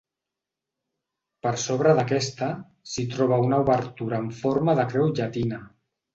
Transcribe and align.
Per 1.47 1.51
sobre 1.63 1.91
d'aquesta 1.99 2.47
s'hi 2.93 3.07
troba 3.13 3.39
una 3.49 3.61
obertura 3.67 4.25
en 4.27 4.35
forma 4.41 4.77
de 4.83 4.89
creu 4.97 5.09
llatina. 5.21 5.63